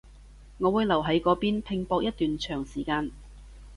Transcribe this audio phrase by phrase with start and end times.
[0.57, 3.11] 我會留喺嗰邊拼搏一段長時間